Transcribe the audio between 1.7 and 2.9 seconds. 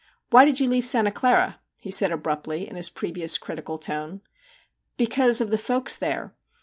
he said abruptly, in his